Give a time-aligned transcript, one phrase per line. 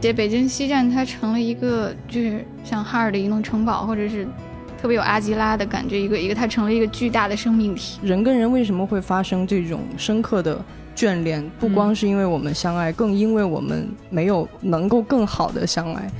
[0.00, 4.26] 这北京西站它成了一个就是像哈尔的移动城堡，或者是
[4.80, 7.98] 特别有阿基拉的感觉，一个一个它成了一个巨大的生命体。
[8.02, 10.58] 人跟人为什么会发生这种深刻的
[10.96, 11.44] 眷恋？
[11.60, 16.10] 不光是因为我们相爱，更因为我们没有能够更好的相爱。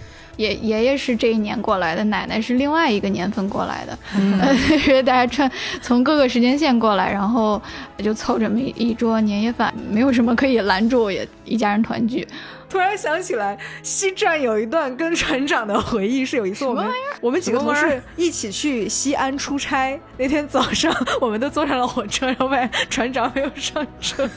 [0.41, 5.51] 爷爷爷是这一年过来的，奶奶是另外一个年份过来的， 嗯大家穿
[5.83, 7.61] 从各个时间线过来，然后
[7.99, 12.27] 就凑这么一一桌年夜饭，没有什么可以拦住，也一家人团聚。
[12.71, 16.87] 突然想起来，西站有一段跟船长的回忆，是有一次我们
[17.21, 24.27] 我们几个同事一起去西安出差，那天早上我们都坐上了火车，然后发现船长没有上车。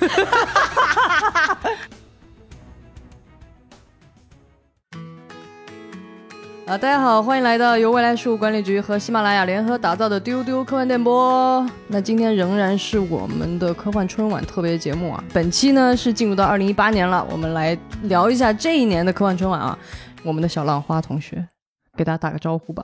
[6.65, 11.69] 啊，大家好，欢迎来到由未来事务管理局和喜马拉雅联合打造的丢丢科幻电波。
[11.87, 15.21] 那今天仍然是我们的科幻春晚特别节目啊。
[15.33, 19.77] 本期呢是进入到二零一八年了，我们来聊一下这一年的科幻春晚啊。
[20.23, 21.45] 我们的小浪花同学，
[21.97, 22.81] 给大家打个招呼吧。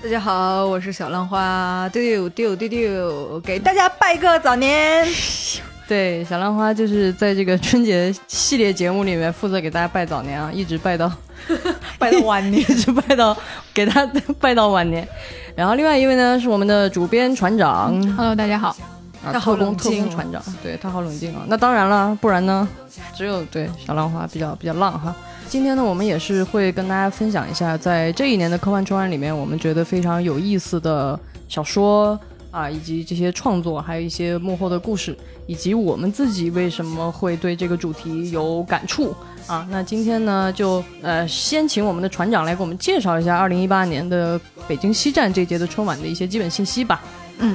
[0.00, 5.04] 大家好，我是小浪花，丢丢丢丢丢，给大家拜个早年。
[5.88, 11.10] 对，小浪花就是在这个春节系列节目里面负责给大家拜早年啊，一直拜到
[11.98, 13.36] 拜到晚年，就拜到
[13.72, 14.06] 给他
[14.40, 15.06] 拜到晚年。
[15.54, 18.76] 然后另外一位呢是我们的主编船长，Hello，大家好。
[19.24, 21.42] 啊，他好特工特冷静哦工船长，对他好冷静啊。
[21.48, 22.68] 那当然了，不然呢，
[23.16, 25.14] 只有对小浪花比较比较浪哈。
[25.48, 32.18] 今天呢，我们也是会跟大家分享一下，在这一年的科幻春晚里面，我们觉得非常有意思的小说
[32.56, 35.14] 啊，以及这些创作，还有一些幕后的故事，
[35.46, 39.14] 以及我们自己为什么会对这个主题有感触
[39.46, 39.68] 啊。
[39.70, 47.02] 那今天呢，就呃先请我们的船长来给我们介绍一下二零一八年的北京西站这届的春晚的一些基本信息吧。
[47.40, 47.54] 嗯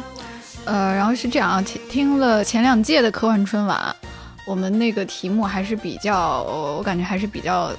[0.66, 3.96] 呃，然后是这样啊，听听了前两届的科幻春晚，
[4.46, 7.72] 我们那个题目还是比较，我感觉还是比较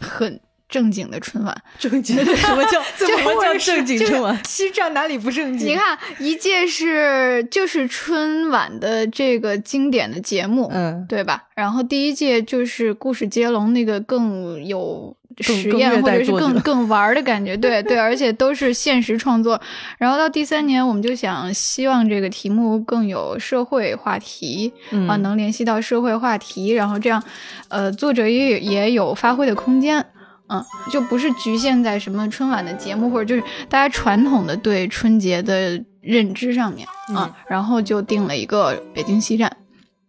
[0.00, 0.40] 很
[0.70, 1.54] 正经的春晚。
[1.78, 2.24] 正经的？
[2.36, 4.38] 什么叫 怎么什么叫正经春晚？
[4.46, 5.68] 西藏哪里不正经？
[5.68, 11.44] 你看，一届是就是春晚的这个经典的节目，嗯，对吧？
[11.54, 19.60] 然后第一届就是故事接龙，那个更有实验或者是更更更玩的感觉，对对， 而且都是现实创作。
[19.98, 27.22] 然后到第三年，我们就想希望这个题目更有社会话题、嗯啊，能联系到社会话题，然后这样，
[27.68, 30.04] 呃，作者也也有发挥的空间。
[30.50, 39.56] 嗯，就不是局限在什么春晚的节目，或者就是大家传统的对春节的认知上面啊，然后就定了一个北京西站。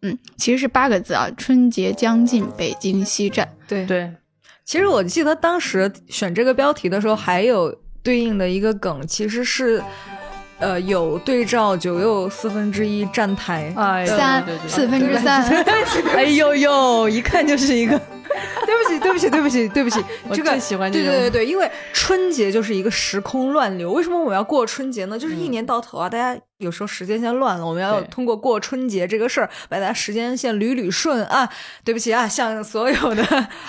[0.02, 3.48] 嗯，其实是八个字啊，春节将近，北京西站。
[3.68, 4.12] 对对，
[4.66, 9.84] 其实我记得当时选这个标题的时候，还有对应的一个梗，其实是。
[10.60, 15.44] 呃，有对照九又四分之一站台，哎，三四分之三，
[16.16, 18.00] 哎呦呦，一看就是一个，
[18.66, 23.92] 对不起，对不起，对不起，对不起， 我这个最喜欢这种对对对对，因为春节就是一个时空乱流。
[23.92, 25.18] 为什么我们要过春节呢？
[25.18, 31.50] 就是一年到头啊，大家有时候时间线乱了，我们要通过过春节这个事儿，把大家时间线捋捋顺啊。
[31.84, 33.24] 对不起啊，向所有的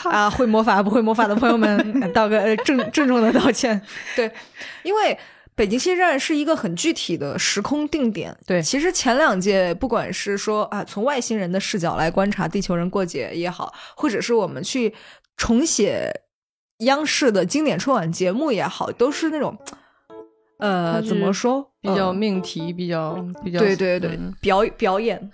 [0.05, 3.81] 啊会魔法不会魔法的朋友们 道个呃郑郑重的道歉。
[4.17, 4.31] 对，
[4.83, 5.19] 因为。
[5.63, 8.37] 北京西站是一个很具体的时空定点。
[8.45, 8.61] 对。
[8.61, 14.93] 其实前两届不管是说啊，从外星人的视角来观察地球人过节也好，或者是我们去
[15.37, 16.13] 重写
[16.79, 19.57] 央视的经典春晚节目也好，都是那种，
[20.59, 24.35] 呃，怎么说，比较呃命题，比较比较，对对对，嗯。
[24.41, 25.31] 表表演。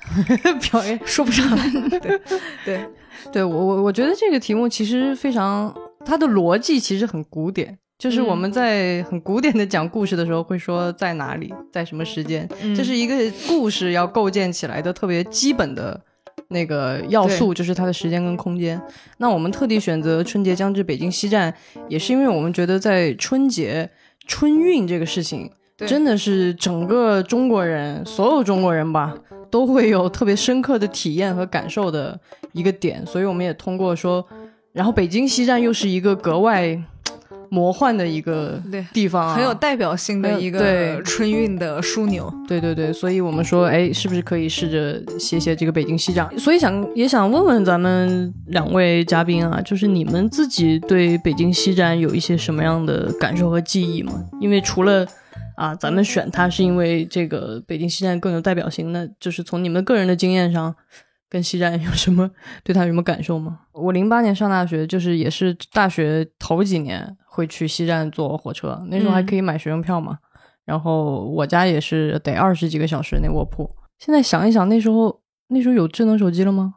[0.71, 1.01] 表演。
[1.09, 2.21] 说不上来，对
[2.67, 2.87] 对。
[3.33, 5.75] 对我我我觉得这个题目其实非常，
[6.05, 7.79] 它的逻辑其实很古典。
[7.99, 13.15] 就是我们在很古典的讲故事的时候，会说在哪里，在什么时间，嗯这是一个
[13.49, 16.01] 故事要构建起来的特别基本的
[16.47, 18.81] 那个要素，就是它的时间跟空间。
[19.17, 21.53] 那我们特地选择春节将至，北京西站，
[21.89, 23.91] 也是因为我们觉得在春节
[24.29, 29.13] 春运这个事情，真的是整个中国人，所有中国人吧，
[29.51, 32.17] 都会有特别深刻的体验和感受的
[32.53, 33.05] 一个点。
[33.05, 34.25] 所以我们也通过说，
[34.73, 36.81] 然后北京西站又是一个格外
[37.51, 38.63] 魔幻的一个
[38.93, 42.33] 地方、啊，很有代表性的一个春运的枢纽。
[42.47, 46.29] 对对对，所以我们说，哎，是不是可以试着写写这个北京西站？
[46.39, 54.13] 所以想也想问问咱们两位嘉宾啊，就是你们自己对北京西站有一些什么样的感受和记忆吗？
[54.41, 55.07] 因为除了
[55.57, 60.75] 啊，咱们选它是因为这个北京西站更有代表性，那就是从你们个人的经验上，
[61.29, 62.31] 跟西站有什么
[62.63, 63.59] 对它有什么感受吗？
[63.73, 70.19] 我零八年上大学，就是也是大学头几年会去西站坐火车，那时候还可以买学生票嘛。
[70.65, 73.71] 然后我家也是得二十几个小时那卧铺。
[74.01, 76.75] 现在想一想，那时候那时候有智能手机了吗？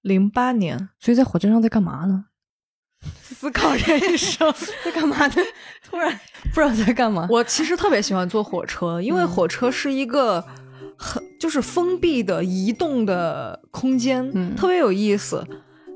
[0.00, 2.24] 零八年所以在火车上在干嘛呢？
[3.22, 4.52] 思考人生。
[4.84, 5.34] 在干嘛呢？
[5.88, 6.10] 突然
[6.52, 7.28] 不知道在干嘛。
[7.30, 10.44] 我其实特别喜欢坐火车，因为火车是一个
[10.98, 15.46] 很就是封闭的移动的空间，嗯特别有意思。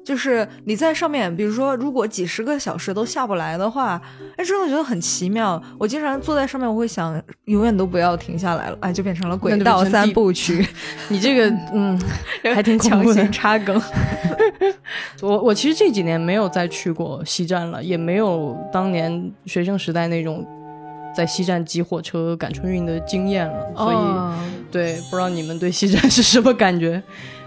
[0.06, 4.00] 就是你在上面，比如说，如果几十个小时都下不来的话，
[4.36, 5.60] 哎，真的觉得很奇妙。
[5.76, 10.64] 我经常坐在上面，我会想，永远都不要停下来了，哎，就变成了轨道三部曲，
[11.10, 12.00] 你这个 嗯，
[12.54, 13.32] 还挺恐强行。
[13.32, 13.82] 插梗。
[15.22, 20.46] 我我其实这几年没有再去过西站了，也没有当年学生时代那种
[21.16, 24.32] 在西站挤火车赶春运的经验了，所以、哦
[24.70, 27.02] 对，不知道你们对西站是什么感觉？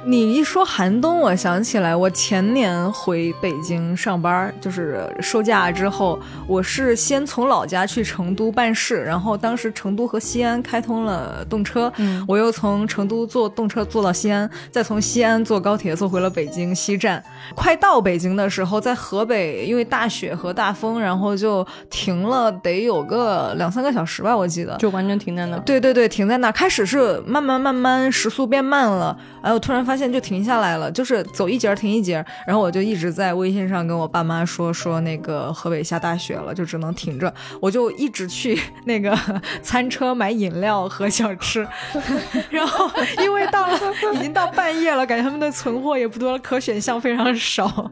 [0.09, 17.23] 你一说寒冬，我想起来，我前年回北京上班，就是收假之后，我是先从老家去成都办事，然后当时成都和西安开通了动车，嗯我又从成都坐动车坐到西安，再从西安坐高铁坐回了北京西站。
[17.53, 24.75] 快到北京的时候，在河北因为大雪和大风，然后就停了，得有个两三个小时吧，我记得。
[24.77, 25.59] 就完全停在那儿。
[25.59, 26.51] 对对对，停在那儿。
[26.51, 32.25] 开始是慢慢慢慢时速变慢了，哎，我突然发现现在就停下来了，就是走一节停一节。
[32.48, 37.31] 然后我就一直在微信上跟我爸妈说说那个河北下大雪了，就只能停着。
[37.62, 39.16] 我就一直去那个
[39.62, 41.68] 餐车买饮料和小吃，
[42.50, 42.90] 然后
[43.22, 43.78] 因为到了
[44.13, 47.92] 已经到半夜了，感觉他们的存货也不多了，可选项非常少。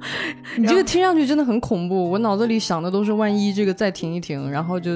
[0.56, 4.92] 你这个听上去真的很恐怖，我脑子里想的都是万一这个再停一停，然后就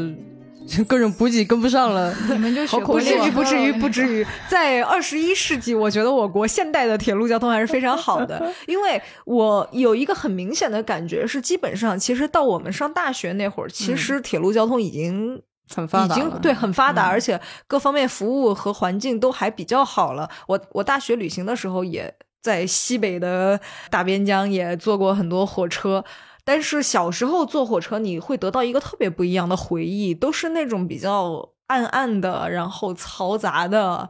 [0.88, 2.13] 各种补给跟不上了。
[2.29, 4.25] 你们就学不至于，不至于，不至于。
[4.50, 15.41] 在二十一世纪，我觉得我国现代的铁路交通还是非常好的， 因为我有一个很明显的感觉是，基本上其实到我们上大学那会儿，其实铁路交通已经。
[15.73, 20.29] 很发达已经对很发达，嗯而且各方面服务和环境都还比较好了。
[20.45, 23.57] 我我大学旅行的时候也在西北的
[23.89, 26.03] 大边疆也坐过很多火车，
[26.44, 34.10] 但是小时候坐火车你会得到一个特别不一样的回忆，都是那种比较暗暗的，然后嘈杂的。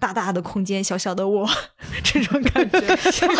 [0.00, 1.46] 大大的空间，小小的我，
[2.02, 2.80] 这种感觉，
[3.12, 3.34] 什么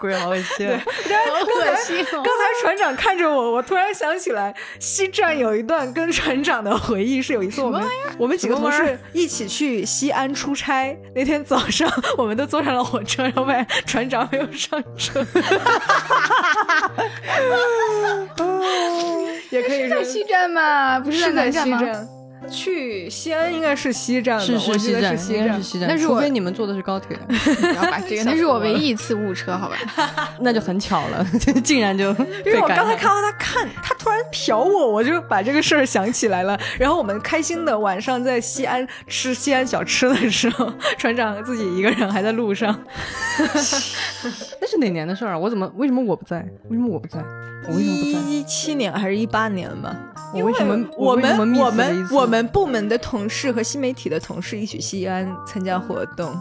[0.00, 0.12] 鬼？
[0.18, 0.68] 好恶心！
[0.68, 7.82] 好恶心哦刚才船长看着我，我突然想起来，西站有一段跟船长的回忆，是有一次我们
[8.18, 11.88] 我们几个同事一起去西安出差，那天早上
[12.18, 15.24] 我们都坐上了火车，然后发现船长没有上车，
[19.50, 20.98] 也可以说在西站吗？
[20.98, 22.08] 不是在是在南站吗？
[22.50, 25.62] 去西安应该是西站的，是我记得是西站，是西站应该是。
[25.62, 25.88] 西站。
[25.88, 29.76] 那是我除非你们坐的是高铁， 不要把这个，那是我唯一一次误车，好吧？
[30.40, 31.24] 那就很巧了，
[31.64, 32.10] 竟然就
[32.44, 36.58] 因为我刚才看到他看，他突然瞟我，我就把这个事儿想起来了。
[36.78, 42.78] 然后我们开心的晚上在西安吃西安小吃的时候，船长自己一个人还在路上。
[44.60, 45.38] 那是哪年的事儿啊？
[45.38, 46.38] 我怎么为什么我不在？
[46.68, 47.18] 为什么我不在？
[47.68, 48.30] 我为什么不在？
[48.30, 49.96] 一七年还是一八年吧？
[50.34, 56.34] 我为什么我们我们我们部门的同事和新媒体的同事一起西安参加活动，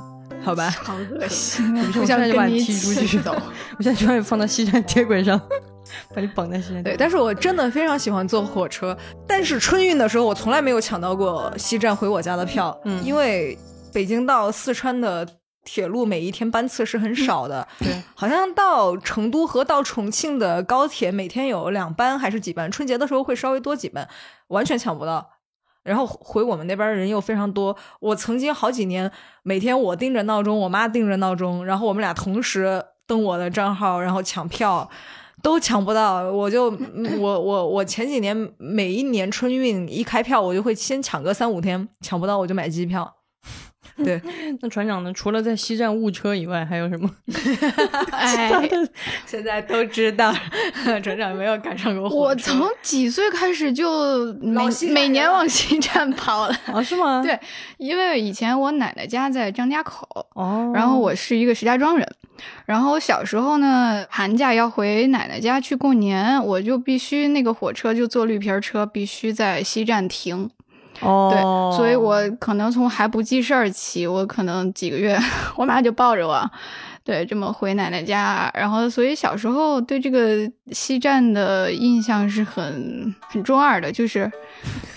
[0.43, 0.69] 好吧？
[0.81, 3.35] 好恶心 我现在就把你踢出去起走。
[3.77, 5.39] 我现在就把你放到西站铁轨上，
[6.15, 6.83] 把你绑在西站。
[6.83, 8.97] 对，但是我真的非常喜欢坐火车，
[9.27, 13.57] 但是春运的时候我从来没有抢到过西站回我家的票，嗯因为
[13.93, 15.27] 北京到四川的
[15.63, 24.07] 铁路每一天班次是很少的，对， 好像到成都和到重庆的高铁每天有两班还是几班，春节的时候会稍微多几班，
[24.47, 25.29] 完全抢不到。
[25.83, 29.11] 然后回我们那边人又非常多，我曾经好几年
[29.43, 34.89] 每天我盯着闹钟，我妈盯着闹钟，然后我们俩同时登我的账号，然后抢票。
[35.43, 43.15] 都抢不到，我就嗯我我我前几年每一年春运一开票，我就会先抢个三五天，抢不到我就买机票。
[44.03, 44.21] 对，
[44.61, 45.11] 那船长呢？
[45.13, 47.09] 除了在西站误车以外，还有什么？
[48.11, 48.51] 哎，
[49.25, 50.33] 现在都知道
[51.03, 56.55] 船长没有赶上过火我从几岁开始就每每年往西站跑了。
[56.67, 57.21] 啊，是吗？
[57.23, 57.39] 对，
[57.77, 62.07] 因为以前我奶奶家在张家口，哦，然后我是一个石家庄人，
[62.65, 70.49] 然后小时候呢，寒假要回奶奶家去过年，我就必须那个火车就坐绿皮车，必须在西站停。
[71.01, 75.19] 哦，对，所以我可能从还不记事儿起，我可能几个月，
[75.55, 76.49] 我妈就抱着我，
[77.03, 84.31] 对，这么回奶奶家，然后所以小时候对这个西站的印象是很很中二的，就是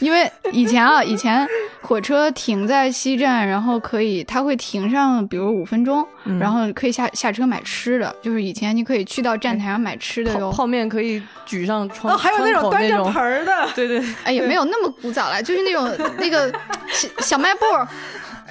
[0.00, 1.48] 因为以前啊，以前
[1.80, 6.38] 火车停在西站，然后可以它会停上，比如五分钟，嗯。
[6.38, 10.50] 然后可以下下车买吃的，就是以前你可以去到站台上买吃的哟。
[10.50, 16.52] 泡泡面可以举上窗，哦，还有那种端着盆儿的， 对对，哎，也没有那么古早了，就是那种那个
[16.92, 17.88] 小小卖部儿，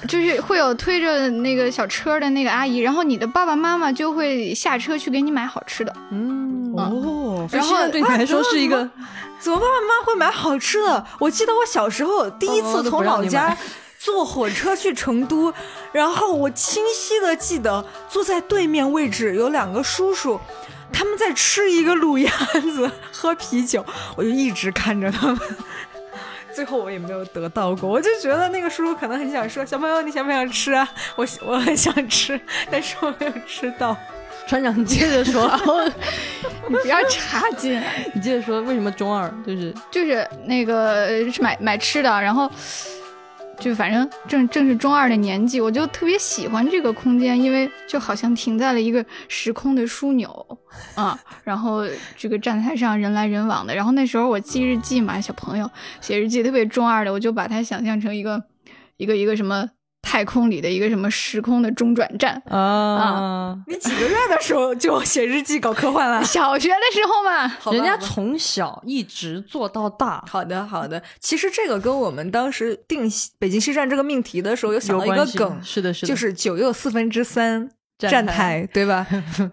[0.06, 5.94] 就是会有推着那个小车的那个阿姨，然后你的爸爸妈妈就会下车去给你买好吃的。
[6.10, 8.88] 嗯，哦，所以现在对你来说 是一个
[9.38, 11.06] 怎么爸爸妈妈会买好吃的？
[11.18, 13.56] 我记得我小时候第一次从老家
[13.98, 15.52] 坐火车去成都，
[15.92, 20.38] 然后我清晰的记得坐在对面位置有两个叔叔，
[20.92, 22.30] 他们在吃一个卤鸭
[22.60, 23.84] 子，喝啤酒，
[24.16, 25.38] 我就一直看着他们。
[26.54, 33.96] 最后我也没有得到过， 我就觉得那个叔叔可能很想说：“小朋友，你想不想吃啊？” 我我很想吃，但是我没有吃到。
[34.46, 35.82] 船长，你接着说， 然后
[36.68, 38.06] 你不要插进来。
[38.14, 39.32] 你接着说，为什么中二？
[39.46, 42.50] 就是就是那个是买买吃的，然后。
[43.58, 50.58] 就反正正正是中二的年纪，我就特别喜欢这个空间，因为就好像停在了一个时空的枢纽
[50.94, 51.18] 啊。
[51.44, 51.82] 然后
[52.16, 55.70] 这个站台上人来人往的，然后那时候我记日记嘛，小朋友
[56.00, 58.42] 写日记特别中二的，我就把它想象成一个
[58.96, 59.70] 一个一个什么。
[60.14, 63.58] 太空里的一个什么时空的中转站啊！
[63.66, 66.22] 你几个月的时候就写日记搞科幻了？
[66.22, 70.24] 小学的时候嘛，人家从小一直做到大。
[70.28, 71.02] 好的，好的。
[71.18, 77.68] 其实这个跟我们当时定北京西站这个命题的时候，有想到一个梗，是的，是的，就是九又四分之三
[77.98, 79.04] 站台，对吧？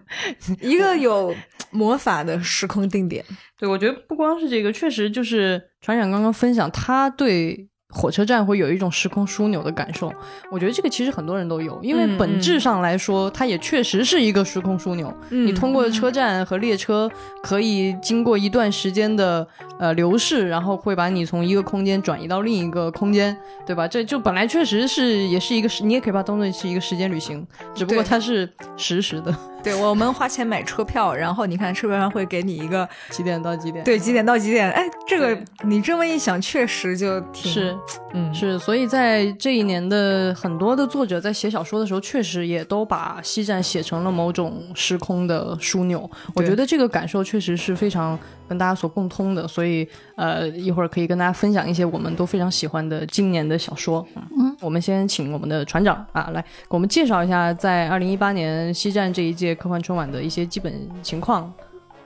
[0.61, 1.35] 一个有
[1.71, 3.25] 魔法的时空定点。
[3.57, 7.67] 对，我觉得不光是这个，确实就是船长刚刚分享他对。
[7.91, 10.11] 火车站会有一种时空枢纽的感受，
[10.49, 15.13] 我觉得这个其实很多人都有，因为本质上来说，它也确实是一个时空枢纽。
[15.29, 17.11] 你通过车站和列车，
[17.43, 19.45] 可以经过一段时间的
[19.77, 23.87] 呃流逝，然后会把你从一个空间转移到另一个空间，对吧？
[23.87, 27.45] 这就本来确实是也是一个时，你也可以把它当做是一个时间旅行，
[27.75, 29.35] 只不过它是实时的。
[29.63, 33.83] 对我们花钱买车票，然后你看车票上会给你一个几点到几点？
[33.83, 34.71] 对，几点到几点？
[34.71, 37.77] 哎，这个你这么一想，确实就挺是，
[38.13, 38.57] 嗯，是。
[38.59, 46.09] 所以在这一年的很多的作者在写小说的时候，确实也都把西站写成了某种时空的枢纽。
[46.33, 48.17] 我觉得这个感受确实是非常
[48.51, 49.47] 跟大家所共通的。
[49.47, 54.05] 所以，呃，一会儿可以跟大家分享一些我们都非常喜欢的今年的小说。
[54.37, 59.55] 嗯，我们先请我们的船长啊来给我们介绍一下，在二零一八年西站这一届。
[59.61, 61.53] 科幻春晚的一些基本情况，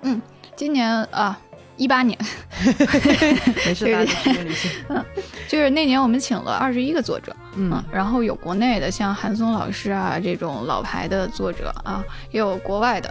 [0.02, 0.22] 嗯，
[0.58, 1.40] 今年啊，
[1.78, 2.20] 一八年
[3.66, 4.70] 没事，大家理性。
[4.90, 5.02] 嗯，
[5.48, 13.10] 就是那年我们请了二十一个作者，嗯，然后有国内的，像韩松老师啊这种老牌的作者啊，也有国外的，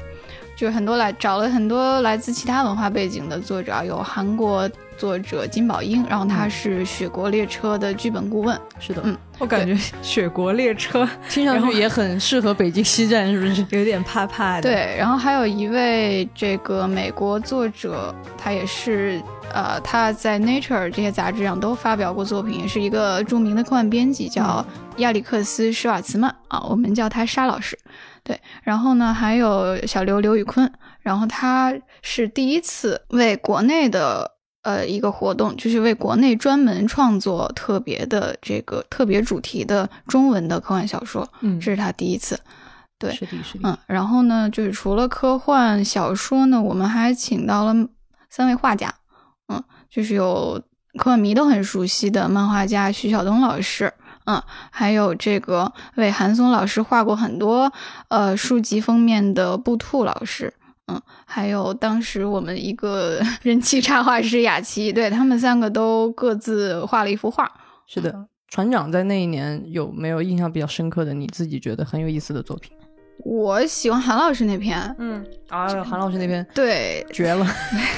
[0.56, 4.70] 就是很多来找了很多来自其他文化背景的作者，有韩国。
[4.96, 8.56] 作者金宝英，然后他是《雪国列车》的剧本顾问。
[8.78, 13.66] 是的，嗯，我感觉《雪国列车》听上去也很适合北京西站，是不是？
[13.76, 14.62] 有点怕怕的。
[14.62, 19.20] 对，然后还有一位这个美国作者，他也是
[19.52, 24.64] 呃，他在《Nature》这些杂志上都发表过作品，也是一个著名的科幻编辑，叫
[24.98, 27.76] 亚历克斯·施瓦茨曼啊，我们叫他沙老师。
[28.24, 30.68] 对，然后呢，还有小刘刘宇坤，
[31.00, 34.32] 然后他是第一次为国内的。
[34.64, 42.40] 呃，一个活动就是为国内专门创作特别的这个特别主题的中文的科幻小说，嗯，这是他第一次，
[42.98, 47.74] 对，是的，是的，嗯，然后呢，就是除了科幻小说呢，我们还请到了
[48.30, 48.90] 三位画家，
[49.48, 50.58] 嗯，就是有
[50.96, 53.92] 科幻迷都很熟悉的漫画家徐晓东老师，
[54.26, 57.72] 嗯，还有这个为韩松老师画过很多
[58.08, 60.52] 呃书籍封面的布兔老师。
[60.86, 67.50] 嗯，还有当时我们一个 人气插画师雅琪，对他们三个都各自画了一幅画。
[67.86, 71.14] 是的，船长在那一年有没有印象比较深刻的？
[71.14, 72.70] 你自己觉得很有意思的作品？
[73.24, 74.94] 我喜欢韩老师那篇。
[74.98, 77.46] 嗯，啊，韩老师那篇，对， 绝了，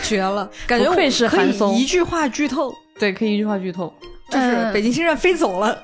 [0.02, 3.92] 绝了，感觉愧是韩松，一句话剧透，对，可以一句话剧透，
[4.37, 5.83] 就是北京西站飞走了，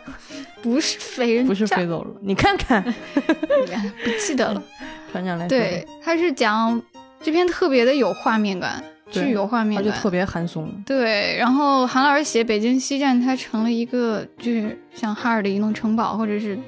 [0.63, 4.63] 不是飞人，不是飞走了，你看看， 不记得了。
[5.11, 6.81] 船长来，对，他是讲。
[7.25, 10.69] 这篇特别的有画面感，具有画面感，而且特别韩松。
[10.85, 16.59] 对，然后韩老师写北京西站，它成了一个就是像哈尔的移动城堡，或者是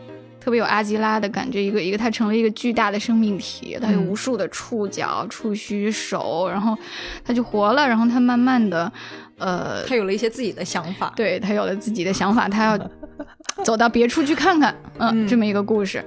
[0.40, 6.78] 特别有阿基拉的感觉，一个一个它成了一个巨大的生命体，它有无数的触角、触须、手，然后
[7.24, 8.92] 它就活了，然后它慢慢的，
[9.38, 12.90] 呃，他有了一些自己的想法，对，他有了自己的想法，他要
[13.64, 16.04] 走到别处去看看，嗯，这么一个故事。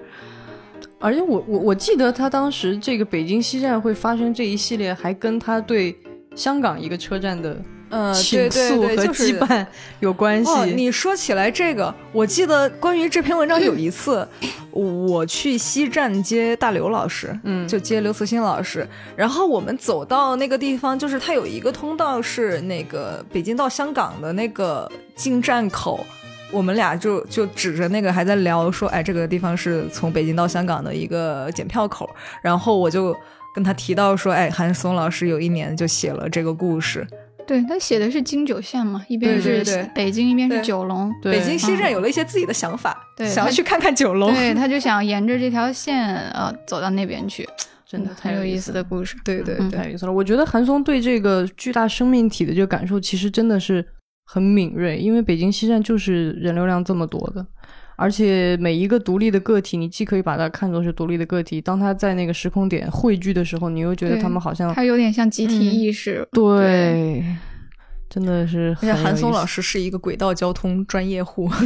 [0.99, 5.95] 而且我我我记得他当时这个北京西站会发生这一系列，还跟他对
[6.35, 7.55] 香港一个车站的
[7.89, 9.65] 呃倾诉和羁绊
[9.99, 10.51] 有关系。
[10.75, 14.27] 你说起来这个，我记得关于这篇文章有一次，
[14.71, 26.05] 我去西站接大刘老师，嗯，就接刘慈欣老师，然后我们走到那个地方，就是它有一个通道是那个北京到香港的那个进站口。
[26.49, 32.09] 我们俩就就指着那个还在聊说，哎，这个地方是从北京到香港的一个检票口，
[32.41, 33.13] 然后我就
[33.53, 37.05] 跟他提到说，哎，韩松老师有一年就写了这个故事，
[37.47, 41.11] 对他写的是京九线嘛，一边是北京，一边是九龙。
[41.21, 47.47] 对北京西站有了一些自己的想法，对想要去看看九龙，对，他就想沿着这条线呃走到那边去，
[47.87, 49.15] 真的太很有意意思的故事。
[49.23, 50.11] 对对太有意思了。
[50.11, 53.85] 我觉得韩松对这个巨大生命体的这个感受，其实真的是
[54.25, 57.45] 很敏锐，因为北京西站就是人流量这么多的，
[57.97, 66.25] 而且每一个独立的个体，你既可以把它看作是独立的个体，当它在那个时空点汇聚的时候，你又觉得对他们好像它有点像集体嗯意识。
[66.31, 67.25] 对，
[68.09, 71.49] 真的是而且韩松老师是一个轨道交通专业户，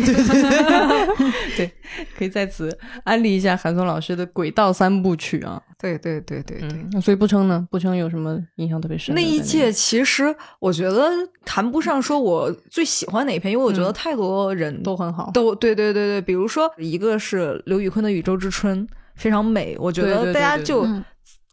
[1.55, 1.71] 对，
[2.17, 5.61] 可以在此安利一下韩松老师的《轨道三部曲》啊。
[5.79, 6.67] 对对对对对。
[6.69, 7.67] 嗯，那所以不称呢？
[7.71, 9.27] 不称有什么印象特别深的那？
[9.27, 11.09] 一届其实我觉得
[11.45, 15.31] 谈不上说我最喜欢哪一篇，因为我觉得嗯太多人都很好。
[15.33, 21.03] 都对对对对，比如说一个是刘宇坤的《宇宙之春》，非常美，我觉得大家就嗯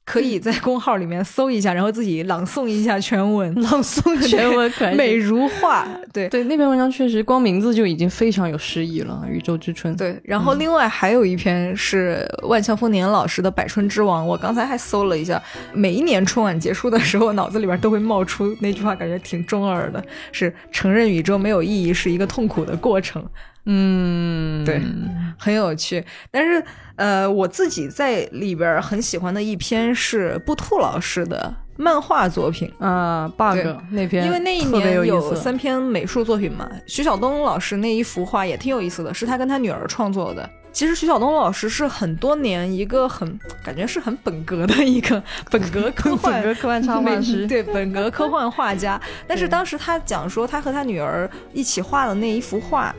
[0.08, 5.86] 可以在公号里面搜一下，然后自己朗诵一下全文，朗诵全文 美如画。
[6.14, 9.92] 对对，那篇文章确实光名字就已经非常有诗意了，《宇宙之春》。
[9.98, 15.42] 对，然后另外还有一篇是万象丰年老师的《百春之王》，我刚才还搜了一下，
[15.74, 23.22] 每一年春晚结束的时候，脑子里边都会冒出那句话，感觉挺中二的，是承认宇宙没有意义是一个痛苦的过程。
[23.70, 24.80] 嗯，对
[25.36, 26.02] 很有趣。
[26.30, 26.64] 但是，
[26.98, 32.68] 呃，我自己在里边儿很喜欢的一篇是布兔老师的漫画作品。
[32.80, 33.56] 啊，bug
[33.92, 40.50] 那篇，因为那一年有三篇美术作品嘛，徐晓东老师那一幅画也挺有意思的，是他跟他女儿创作的。
[40.72, 49.00] 其实徐晓东老师是很多年一个很感觉是很本格的一个 本格科幻本格科幻插画师 对本格科幻画家。
[49.26, 52.92] 但是当时他讲说，他和他女儿一起画的那一幅画，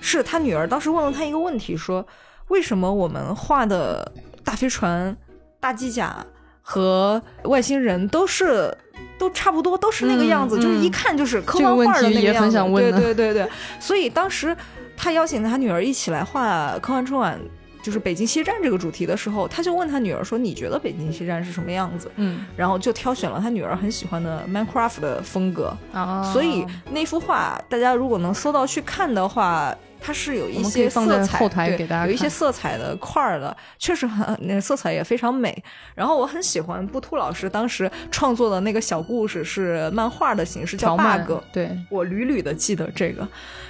[0.00, 2.06] 是他女儿当时问了他一个问题，说
[2.48, 4.12] 为什么我们画的
[4.44, 5.16] 大飞船、
[5.60, 6.24] 大机甲
[6.62, 8.76] 和外星人都是。
[9.18, 12.50] 都差不多，都是那个样子，嗯就是一嗯看就是科这个问幻画的题也很那个样子。
[12.50, 14.54] 对想问对对对对，所以当时
[14.94, 17.38] 他邀请他女儿一起来画科幻春晚，
[17.82, 35.62] 就是北京西站这个主题的时候，他就问他女儿说：“你觉得北京西站是什么样子？”嗯然后就挑选了他女儿很喜欢的 Minecraft 的风格，啊所以那幅画大家如果能搜到去看的话，它是有一些色彩，后台对给大家有一些色彩的块儿的，确实很 那色彩也非常美。
[35.94, 41.32] 然后我很喜欢布兔老师当时创作的那个小故事是漫画的形式，叫 bug。
[41.52, 43.26] 对，我屡屡的记得这个，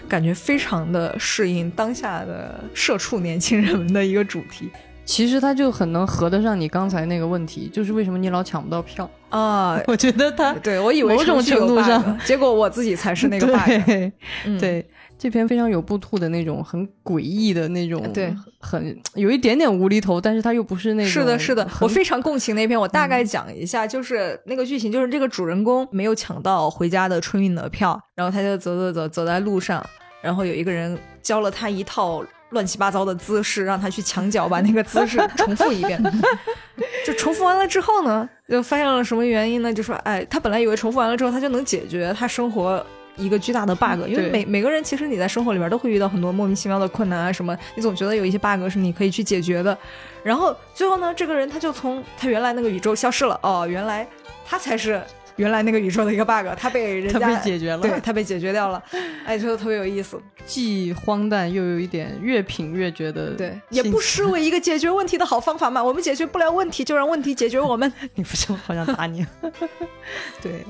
[0.08, 4.70] 感觉非常的适应当下的社畜年轻人们的一个主题
[5.04, 9.08] 其实它就很能合得上你刚才那个问题，就是为什么你老抢不到票？
[9.28, 9.80] 啊。
[9.86, 13.86] 我觉得它对，我以为某种程度上结果我自己才是那个 bug。
[13.86, 14.12] 对
[14.44, 14.84] 嗯对，
[15.18, 22.78] 这篇非常有布兔的那种很诡异的那种，对，很有一点点无厘头，但是它又不是那种是的，是的，我非常共情那篇。
[22.78, 29.84] 我大嗯概讲一下，就是那个剧情，就是这个主人公没有抢到回家的春运的票，然后他就走走走走在路上，
[30.20, 35.98] 然后有一个人教了他一套乱七八糟的姿势，让他去墙角把那个姿势重复一遍。
[37.06, 39.72] 就重复完了之后呢，就发现了什么原因呢？
[39.72, 42.84] 就说，哎，他本来以为重复完了之后他就能解决他生活。
[43.16, 49.76] 一个巨大的 bug，因为每每个人其实你在生活里边都会遇到很多莫名其妙的困难啊什么，你总觉得有一些 bug 是你可以去解决的，
[50.22, 53.38] 然后最后呢，这个人他就从他原来那个宇宙消失了。
[53.42, 54.06] 哦，原来
[54.44, 55.02] 他才是
[55.36, 58.82] 原来那个宇宙的一个 bug，他被人它家被解决了，对他被解决掉了。
[59.24, 60.20] 哎，觉得特别有意思。
[60.46, 65.82] 既荒诞又有一点越品越觉得对，也不失为一个解决问题的好方法嘛。
[65.82, 67.92] 我们解决不了问题，就让问题解决我们。
[68.14, 69.26] 你不是我好想打你。
[70.40, 70.64] 对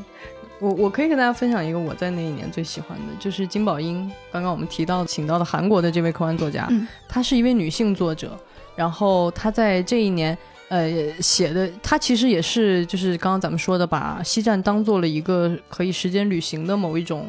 [0.60, 4.10] 我，我可以跟大家分享一个我在那一年最喜欢的，就是金宝英。
[4.32, 8.38] 刚刚我们提到请到的韩国的这位科幻作家，嗯她是一位女性作者，
[8.74, 10.36] 然后她在这一年。
[10.68, 10.90] 呃，
[11.20, 17.24] 写的她其实也是，就是刚刚咱们说的，把西站当做了一个可以时间旅行的某一种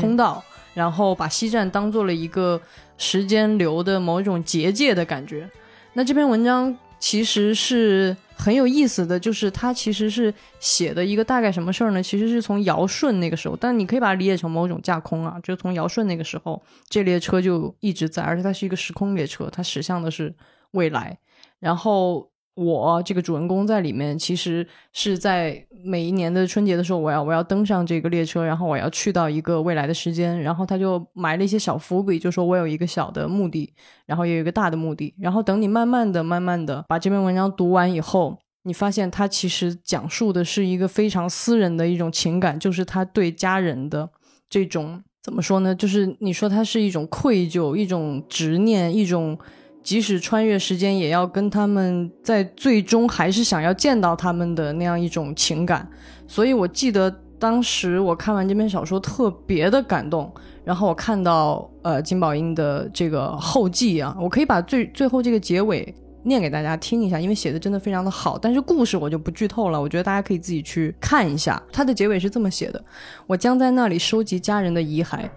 [0.00, 0.42] 通道，
[0.74, 2.60] 然后把西站当做了一个
[2.98, 5.48] 时间流的某一种结界的感觉。
[5.92, 12.02] 那这篇文章其实是很有意思的，就是它其实是写的一个大概什么事儿呢？
[12.02, 20.34] 其实是从尧舜那个时候，但你可以把它理解成某种架空啊，就从尧舜那个时候，这列车就一直在，而且它是一个时空列车，它驶向的是
[20.70, 21.18] 未来，
[21.58, 22.30] 然后。
[22.56, 33.70] 我这个主人公在里面，其实是在每一年的春节的时候，我要我要登上这个列车，然后我要去到一个未来的时间，然后他就埋了一些小伏笔，就说我有一个小的目的，
[34.06, 44.08] 然后也有一个大的目的，然后等你慢慢的、慢慢的把这篇文章读完以后，你发现他其实讲述的是一个非常私人的一种情感，就是他对家人的
[44.48, 45.74] 这种怎么说呢？
[45.74, 49.38] 就是你说他是一种愧疚，一种执念，一种
[49.86, 55.88] 即使穿越时间也要跟他们在最终还是想要见到他们的那样一种情感。
[56.26, 60.28] 所以我记得当时我看完这篇小说特别的感动。
[60.64, 65.94] 然后我看到呃金宝英的这个后记啊，我可以把最最后这个结尾
[66.24, 68.36] 念给大家听一下，因为写的真的非常的好。
[68.36, 71.62] 但是故事我就不剧透了，我觉得大家可以自己去看一下。
[71.70, 72.84] 它的结尾是这么写的：
[73.28, 75.30] 我将在那里收集家人的遗骸。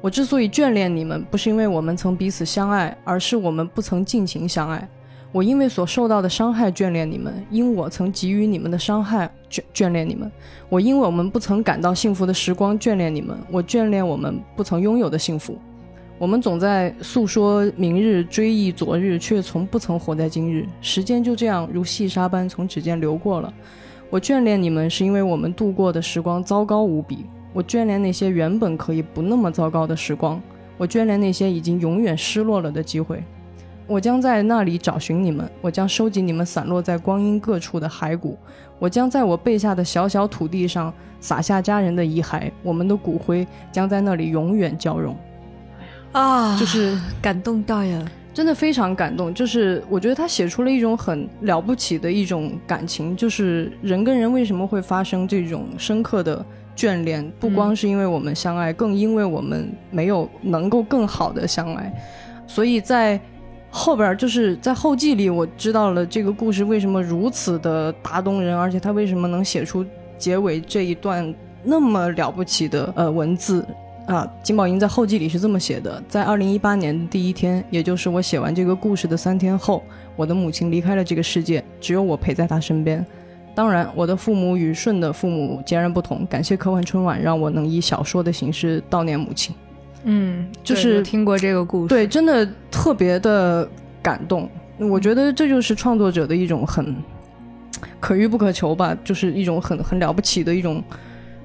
[0.00, 4.88] 我之所以眷恋你们，不是因为我们曾彼此相爱，而是我们不曾尽情相爱。
[5.32, 10.30] 我因为所受到的伤害眷恋你们，因我曾给予你们的伤害眷眷恋你们。
[10.68, 15.58] 我因为我们不曾感到幸福的时光眷恋你们，我眷恋我们不曾拥有的幸福。
[16.16, 20.66] 我们总在诉说明日，追忆昨日，却从不曾活在今日。
[20.80, 23.52] 时间就这样如细沙般从指尖流过了。
[24.10, 27.26] 我眷恋你们，是因为我们度过的时光糟糕无比。
[27.58, 30.40] 我眷恋那些原本可以不那么糟糕的时光。
[30.76, 33.20] 我眷恋那些已经永远失落了的机会。
[33.88, 38.38] 我将在那里找寻你们，我将收集你们散落在光阴各处的骸骨，
[38.78, 45.16] 我将在我背下的小小土地上撒下家人的遗骸，我们的骨灰将在那里永远交融。
[46.12, 49.34] 啊，就是感动到呀，真的非常感动。
[49.34, 56.46] 就是我觉得他写出了一种很了不起的一种感情，就是人跟人为什么会发生这种深刻的
[56.78, 61.92] 眷恋，不光是因为我们相爱，更因为我们没有能够更好的相爱，
[62.46, 63.20] 所以在。
[63.70, 69.84] 后边就是在后记里，我知道了这个故事为什么如此的打动人，而且他为什么能写出
[70.16, 73.62] 结尾这一段那么了不起的呃文字
[74.06, 74.26] 啊。
[74.42, 79.82] 金宝英在后记里是这么写的：在二零一八年的第一天，也就是我写完这个故事的三天后，
[80.16, 83.04] 我的母亲离开了这个世界，只有我陪在她身边。
[83.58, 86.24] 当然，我的父母与顺的父母截然不同。
[86.26, 89.52] 感谢科幻春晚，让我能以小说的形式悼念母亲。
[90.04, 93.68] 嗯，就是听过这个故事，对，真的特别的
[94.00, 94.48] 感动。
[94.78, 96.94] 我觉得这就是创作者的一种很
[97.98, 100.80] 可遇不可求吧，就是一种很很了不起的一种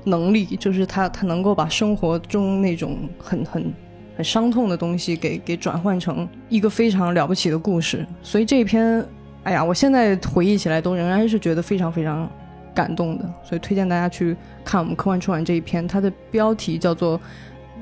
[0.03, 3.73] 能力，就是他他能够把生活中那种很很
[4.15, 8.05] 很伤痛的东西给给转换成一个非常了不起的故事。
[8.21, 9.03] 所以这一篇，
[9.43, 12.29] 哎呀，我现在回忆起来都仍然是觉得非常非常
[12.73, 13.25] 感动的。
[13.43, 17.19] 所以推荐大家去看我们科幻春晚这一篇，它的标题叫做。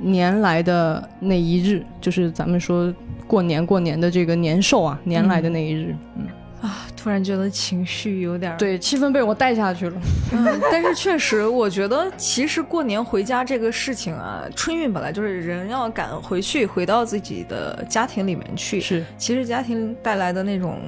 [0.03, 2.91] 年来的那一日，就是咱们说
[3.27, 6.25] 过年过年的这个年兽啊，年来的那一日，嗯
[6.59, 10.01] 啊，突然觉得情绪有点对，气氛被我带下去了。
[10.33, 18.81] 嗯，但是确实，我觉得其实过年回家这个事情啊，春运本来就是人要赶回去，回到自己的家庭里面去。
[18.81, 20.79] 是，其实家庭带来的那种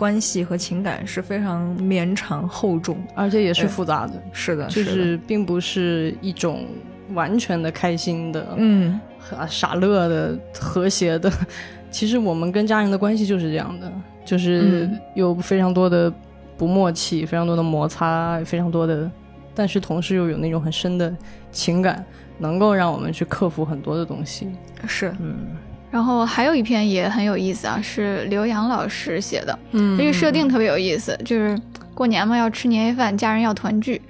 [0.00, 4.14] 关系和情感是非常绵长厚重，而且也是复杂的。
[4.32, 6.64] 是的，就是并不是一种。
[7.12, 9.00] 完全的开心的，嗯，
[9.48, 11.28] 傻乐的，和谐的。
[11.90, 13.92] 其实我们跟家人的关系就是这样的，
[14.24, 16.12] 就是有非常多的
[16.56, 19.10] 不默契，非常多的摩擦，非常多的，
[19.56, 21.12] 但是同时又有那种很深的
[21.50, 22.04] 情感，
[22.38, 24.46] 能够让我们去克服很多的东西。
[24.86, 25.48] 是，嗯。
[25.90, 31.60] 然后还有一篇也很有意思啊，是刘洋老师写的，嗯，这个设定特别有意思，就是
[31.94, 34.00] 过年嘛，要吃年夜饭，家人要团聚。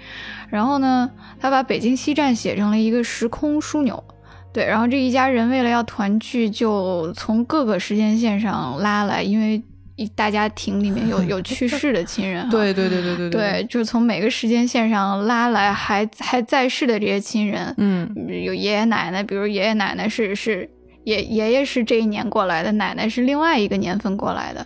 [0.50, 4.04] 然后呢，他把北京西站写成了一个时空枢纽，
[4.52, 4.66] 对。
[4.66, 9.62] 然后这一家人为了要团聚，就从各个时间线上拉来，因为
[9.96, 20.68] 一大家庭里面有 有去世的亲人，对对对对对对，就是从每个时间线上拉来还还在世的这些亲人，嗯，有爷爷奶奶，比如爷爷奶奶是是。
[21.10, 24.64] 爷爷爷是这一年过来的，奶奶是另外一个年份过来的，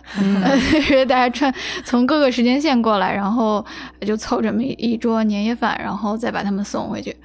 [1.07, 1.51] 大家穿
[1.83, 3.65] 从各个时间线过来，然后
[4.01, 7.15] 就凑这么一桌年夜饭，然后再把他们送回去，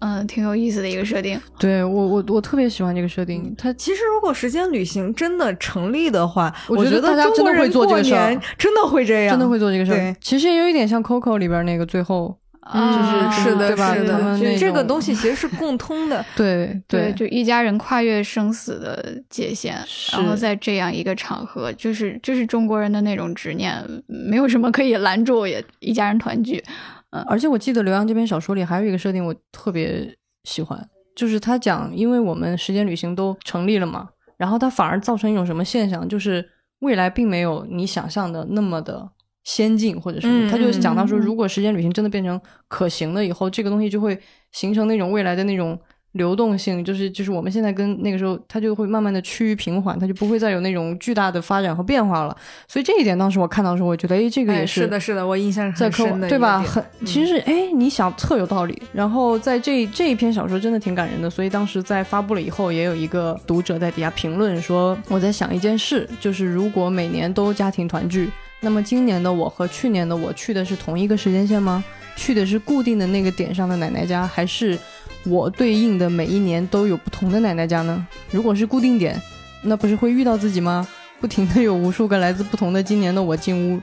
[0.00, 1.40] 嗯，挺有意思的一个设定。
[1.58, 3.54] 对我我我特别喜欢这个设定。
[3.56, 10.14] 它其实如果时间旅行真的成立的话，我觉得大家真的会做这个事儿，真的会这样，真的会做这个事儿。
[10.20, 12.36] 其实也有一点像 Coco 里边那个最后。
[12.72, 13.94] 就是是的，对吧？
[13.94, 19.76] 他们这个东西其实是共通的， 对对，就一家人跨越生死的界限，
[20.12, 26.62] 然后在这样一个场合，就是就是中国人的那种执念，没有什么可以拦住，也一家人团聚。
[27.10, 30.78] 嗯，而且我记得刘洋这篇小说里还有一个设定，我特别喜欢，
[31.16, 36.48] 就是他讲，因为我们时间旅行都成立了嘛，然后它反而造成一种什么现象，就是
[36.80, 39.10] 未来并没有你想象的那么的。
[39.44, 44.18] 先进或者什么，他就讲到说，如果时间旅行真的变成可行了以后，这个东西就会
[44.52, 45.78] 形成那种未来的那种
[46.12, 52.36] 流动性，就是就是我们现在跟那个时候，它就会慢慢的趋于平缓，它就不会再有那种巨大的发展和变化了。
[52.66, 56.60] 所以这一点当时我看到的时候，我觉得，哎，这个也是是的，是的，我印象在很深的，对吧？
[56.60, 58.82] 很，其实哎，你想特有道理。
[58.92, 68.28] 然后在这这一篇小说真的挺感人的，所以当时在发布了以后，也有一个读者在底下评论说，我在想一件事，就是如果每年都家庭团聚，
[68.60, 71.82] 那么今年的我和去年的我去的是同一个时间线吗？
[72.16, 74.78] 去的是固定的那个点上的奶奶家，还是？
[75.24, 78.06] 我对应的每一年都有不同的奶奶家呢。
[78.30, 79.20] 如果是固定点，
[79.62, 80.86] 那不是会遇到自己吗？
[81.20, 83.80] 不停的有无数个来自不同的今年的我进屋。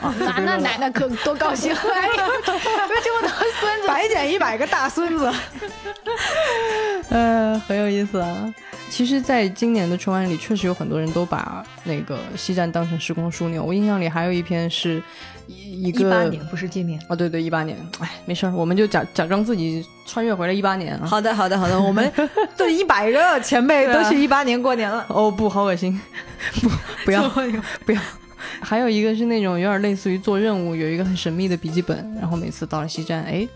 [0.00, 1.72] 啊，那 那奶奶可多高兴！
[1.94, 5.32] 哎呀，有这么多孙子，白捡一百个大孙子。
[7.10, 8.52] 呃，很有意思啊。
[8.90, 13.64] 其实，在今年的春晚里，确实有很多人都把那个西站当成时空枢纽。
[13.64, 15.02] 我印象里还有一篇是。
[15.52, 21.04] 一个一八年不是今年哦，对对，一八年，哎，没事儿，我们就假假装自己穿越回来一八年啊。
[21.04, 22.12] 好的，好的，好的，我们
[22.56, 25.04] 对一百个前辈都去一八年过年了。
[25.08, 26.00] 哦不，好恶心，
[26.62, 26.70] 不
[27.06, 27.28] 不要
[27.84, 28.00] 不要。
[28.60, 33.48] 还有一个是那种有点类似于做任务，有一个很神秘的笔记本，然后每次到了西站，哎，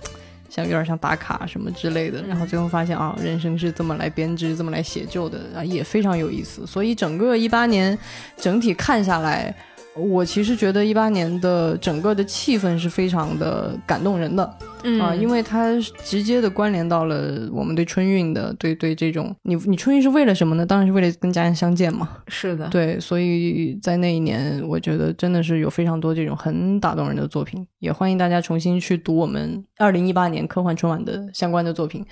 [0.55, 6.67] 像有点像打卡什么之类的，然后最后发现啊，人生是这么来编织、这么来写就的啊，也非常有意思。
[6.67, 7.99] 所以整个一八年
[8.37, 9.55] 整体看下来。
[9.97, 20.67] 我其实觉得一八年的整个的气氛是非常的感动人的，嗯啊，因为它直接的关联到了我们对春运的，对对这种你你春运是为了什么呢？
[20.67, 22.09] 当然是为了跟家人相见嘛。
[22.27, 32.05] 是的，对，所以在那一年，我觉得真的是有非常多这种很打动人的作品，也欢迎大家重新去读我们二零一八年科幻春晚的相关的作品。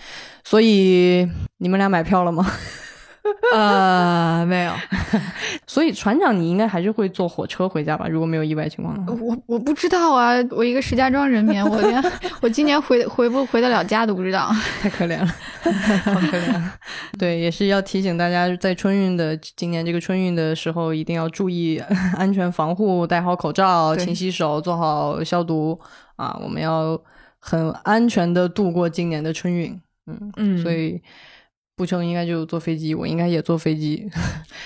[0.44, 2.46] 所以你们俩买票了吗？
[3.54, 4.72] 呃，没有，
[5.66, 8.08] 所以船长，你应该还是会坐火车回家吧？
[8.08, 12.02] 如果没有意外情况的话，我我不知道啊，我一个石家庄人民，我连
[12.42, 14.50] 我今年回回不回得了家都不知道，
[14.82, 15.26] 太可怜了，
[16.04, 16.62] 好可怜。
[17.16, 21.80] 对，也是要提醒大家，在春运的今年这个春运的时候，一定要注意
[22.16, 25.78] 安全防护，戴好口罩，勤洗手，做好消毒
[26.16, 26.36] 啊！
[26.42, 27.00] 我们要
[27.38, 29.80] 很安全的度过今年的春运。
[30.08, 31.00] 嗯嗯，所以。
[31.76, 34.08] 不成应该就坐飞机，我应该也坐飞机。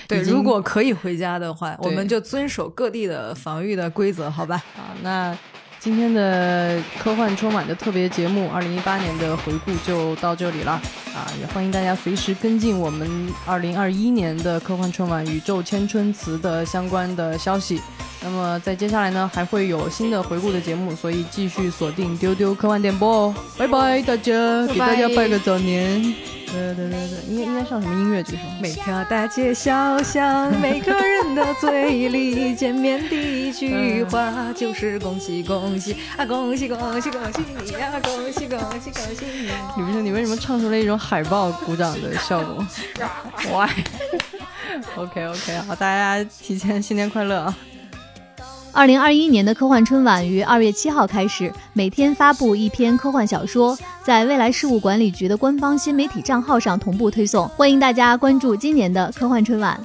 [0.07, 4.61] 对，如果可以回家的话，我们就遵守各地的防御的规则，好吧？
[4.75, 5.37] 啊，那
[5.79, 10.73] 今天的科幻春晚的特别节目，二零一八年的回顾就到这里了。
[11.15, 13.09] 啊，也欢迎大家随时跟进我们
[13.45, 17.81] 二零二一年的科幻春晚宇宙千春词的相关的消息。
[18.21, 23.35] 那么在接下来呢，还会有新的回顾的节目，所以继续锁定丢丢科幻电波哦。
[23.57, 26.36] 拜拜，大家，给大家拜个早年。
[26.49, 28.39] 对对对对，应该应该上什么音乐这首？
[28.61, 36.25] 每条大街小巷，每个人的嘴里，见面第一句话就是恭喜恭喜 啊！
[36.25, 37.91] 恭喜恭喜恭喜你呀！
[38.01, 39.51] 恭喜恭喜恭喜你！
[39.75, 42.65] 你不是你为什么唱出了一种海报鼓掌的效果
[44.95, 47.57] ？Why？OK OK，好，大家提前新年快乐啊！
[48.77, 57.47] 二零二一年的科幻春晚于二月七号开始，每天发布一篇科幻小说，在未来事务管理局的官方新媒体账号上同步推送。
[57.47, 59.83] 欢迎大家关注今年的科幻春晚。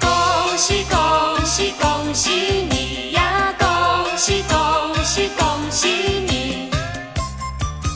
[0.00, 0.98] 恭喜恭
[1.44, 2.30] 喜恭喜
[2.70, 3.54] 你呀！
[3.58, 5.88] 恭喜恭喜恭喜
[6.26, 6.70] 你！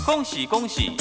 [0.04, 0.92] 恭喜恭喜！